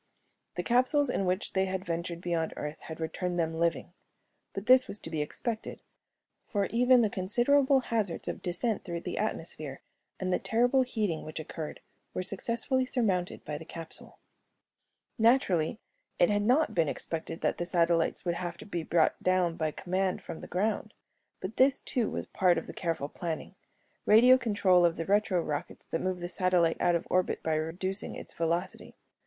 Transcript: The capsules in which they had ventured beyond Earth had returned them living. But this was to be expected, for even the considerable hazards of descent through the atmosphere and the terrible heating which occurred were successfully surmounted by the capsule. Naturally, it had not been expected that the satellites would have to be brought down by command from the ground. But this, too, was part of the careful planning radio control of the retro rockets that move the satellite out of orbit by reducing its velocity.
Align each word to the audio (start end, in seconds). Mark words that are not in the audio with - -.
The 0.55 0.63
capsules 0.63 1.11
in 1.11 1.25
which 1.27 1.53
they 1.53 1.65
had 1.65 1.85
ventured 1.85 2.21
beyond 2.21 2.55
Earth 2.57 2.79
had 2.81 2.99
returned 2.99 3.39
them 3.39 3.53
living. 3.59 3.93
But 4.51 4.65
this 4.65 4.87
was 4.87 4.97
to 5.01 5.11
be 5.11 5.21
expected, 5.21 5.79
for 6.47 6.65
even 6.71 7.03
the 7.03 7.07
considerable 7.11 7.81
hazards 7.81 8.27
of 8.27 8.41
descent 8.41 8.83
through 8.83 9.01
the 9.01 9.19
atmosphere 9.19 9.81
and 10.19 10.33
the 10.33 10.39
terrible 10.39 10.81
heating 10.81 11.23
which 11.23 11.39
occurred 11.39 11.81
were 12.15 12.23
successfully 12.23 12.83
surmounted 12.83 13.45
by 13.45 13.59
the 13.59 13.63
capsule. 13.63 14.17
Naturally, 15.19 15.77
it 16.17 16.31
had 16.31 16.41
not 16.41 16.73
been 16.73 16.89
expected 16.89 17.41
that 17.41 17.59
the 17.59 17.65
satellites 17.67 18.25
would 18.25 18.33
have 18.33 18.57
to 18.57 18.65
be 18.65 18.81
brought 18.81 19.21
down 19.21 19.55
by 19.55 19.69
command 19.69 20.23
from 20.23 20.41
the 20.41 20.47
ground. 20.47 20.95
But 21.41 21.57
this, 21.57 21.79
too, 21.79 22.09
was 22.09 22.25
part 22.25 22.57
of 22.57 22.65
the 22.65 22.73
careful 22.73 23.07
planning 23.07 23.53
radio 24.07 24.39
control 24.39 24.83
of 24.83 24.95
the 24.95 25.05
retro 25.05 25.43
rockets 25.43 25.85
that 25.85 26.01
move 26.01 26.21
the 26.21 26.27
satellite 26.27 26.81
out 26.81 26.95
of 26.95 27.05
orbit 27.07 27.43
by 27.43 27.53
reducing 27.53 28.15
its 28.15 28.33
velocity. 28.33 28.95